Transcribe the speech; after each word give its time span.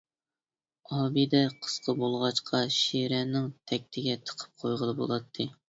ئابىدە 0.95 1.41
قىسقا 1.65 1.95
بولغاچقا 1.99 2.63
شىرەنىڭ 2.79 3.47
تەكتىگە 3.73 4.19
تىقىپ 4.27 4.59
قويغىلى 4.67 5.01
بۇلاتتى. 5.05 5.51